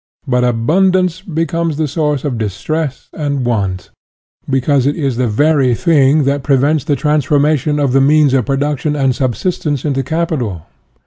But" 0.25 0.43
abundance 0.43 1.21
be 1.21 1.45
comes 1.45 1.77
the 1.77 1.87
source 1.87 2.23
of 2.23 2.39
distress 2.39 3.07
and 3.13 3.45
want" 3.45 3.91
(Fourier), 4.47 4.49
because 4.49 4.87
it 4.87 4.95
is 4.95 5.15
the 5.17 5.27
very 5.27 5.75
thing 5.75 6.23
that 6.23 6.41
prevents 6.41 6.83
the 6.83 6.95
transformation 6.95 7.77
of 7.79 7.93
the 7.93 8.01
means 8.01 8.33
of 8.33 8.47
production 8.47 8.95
and 8.95 9.13
subsistence 9.15 9.85
into 9.85 10.01
capital. 10.01 10.65